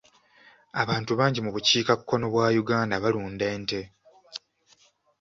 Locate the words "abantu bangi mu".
0.81-1.49